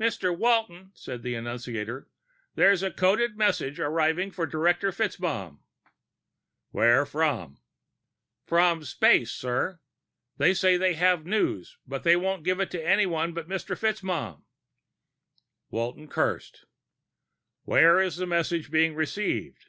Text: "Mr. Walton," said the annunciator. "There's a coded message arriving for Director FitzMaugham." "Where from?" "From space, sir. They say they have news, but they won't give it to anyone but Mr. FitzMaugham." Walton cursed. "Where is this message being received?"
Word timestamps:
"Mr. 0.00 0.34
Walton," 0.34 0.90
said 0.94 1.22
the 1.22 1.34
annunciator. 1.34 2.08
"There's 2.54 2.82
a 2.82 2.90
coded 2.90 3.36
message 3.36 3.78
arriving 3.78 4.30
for 4.30 4.46
Director 4.46 4.90
FitzMaugham." 4.90 5.58
"Where 6.70 7.04
from?" 7.04 7.58
"From 8.46 8.84
space, 8.84 9.32
sir. 9.32 9.78
They 10.38 10.54
say 10.54 10.78
they 10.78 10.94
have 10.94 11.26
news, 11.26 11.76
but 11.86 12.04
they 12.04 12.16
won't 12.16 12.42
give 12.42 12.58
it 12.58 12.70
to 12.70 12.82
anyone 12.82 13.34
but 13.34 13.50
Mr. 13.50 13.76
FitzMaugham." 13.76 14.44
Walton 15.68 16.08
cursed. 16.08 16.64
"Where 17.64 18.00
is 18.00 18.16
this 18.16 18.26
message 18.26 18.70
being 18.70 18.94
received?" 18.94 19.66